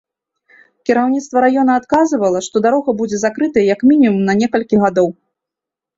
[0.89, 5.07] Кіраўніцтва раёна адказвала, што дарога будзе закрытая як мінімум на некалькі гадоў.